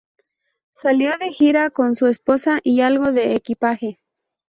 Salió 0.73 1.11
de 1.19 1.29
gira 1.31 1.69
con 1.69 1.93
su 1.95 2.07
esposa 2.07 2.59
y 2.63 2.81
algo 2.81 3.11
de 3.11 3.35
equipaje. 3.35 3.99